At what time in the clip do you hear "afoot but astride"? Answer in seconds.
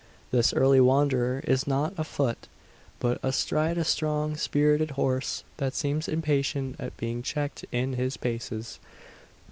1.95-3.77